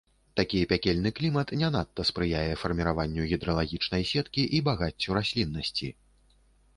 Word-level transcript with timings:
Такі 0.39 0.59
пякельны 0.69 1.09
клімат 1.17 1.51
не 1.61 1.67
надта 1.75 2.05
спрыяе 2.09 2.53
фарміраванню 2.61 3.25
гідраграфічнай 3.33 4.03
сеткі 4.13 4.47
і 4.61 4.63
багаццю 4.69 5.09
расліннасці. 5.19 5.87